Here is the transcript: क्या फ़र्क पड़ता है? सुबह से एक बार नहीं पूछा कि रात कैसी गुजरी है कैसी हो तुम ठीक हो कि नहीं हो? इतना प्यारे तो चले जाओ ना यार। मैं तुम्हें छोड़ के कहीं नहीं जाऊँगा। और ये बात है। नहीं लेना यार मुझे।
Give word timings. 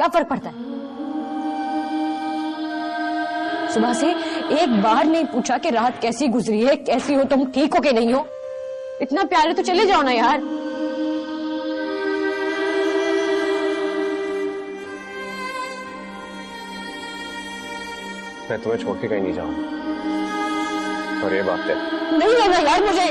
क्या 0.00 0.08
फ़र्क 0.08 0.28
पड़ता 0.28 0.48
है? 0.48 0.54
सुबह 3.74 3.92
से 3.94 4.10
एक 4.62 4.82
बार 4.82 5.04
नहीं 5.06 5.24
पूछा 5.24 5.56
कि 5.58 5.70
रात 5.70 6.00
कैसी 6.02 6.28
गुजरी 6.28 6.60
है 6.60 6.76
कैसी 6.76 7.14
हो 7.14 7.24
तुम 7.24 7.44
ठीक 7.52 7.74
हो 7.74 7.80
कि 7.80 7.92
नहीं 7.92 8.12
हो? 8.12 8.26
इतना 9.02 9.24
प्यारे 9.24 9.52
तो 9.54 9.62
चले 9.62 9.84
जाओ 9.86 10.02
ना 10.02 10.10
यार। 10.10 10.40
मैं 18.50 18.58
तुम्हें 18.62 18.78
छोड़ 18.82 18.96
के 18.98 19.08
कहीं 19.08 19.20
नहीं 19.20 19.34
जाऊँगा। 19.34 19.62
और 21.26 21.34
ये 21.34 21.42
बात 21.42 21.68
है। 21.68 21.76
नहीं 22.18 22.32
लेना 22.32 22.58
यार 22.70 22.84
मुझे। 22.84 23.08